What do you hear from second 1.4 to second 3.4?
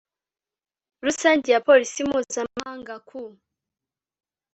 ya Polisi mpuzamahanga ku